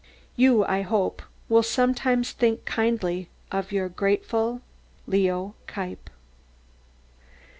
You, 0.35 0.65
I 0.65 0.81
hope, 0.81 1.21
will 1.47 1.61
sometimes 1.61 2.31
think 2.31 2.65
kindly 2.65 3.29
of 3.51 3.71
your 3.71 3.87
grateful 3.87 4.61
LEO 5.05 5.53
KNIEPP. 5.67 6.09